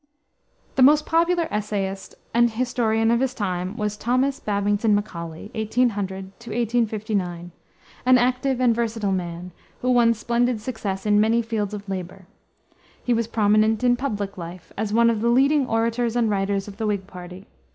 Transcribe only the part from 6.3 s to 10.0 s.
1859), an active and versatile man, who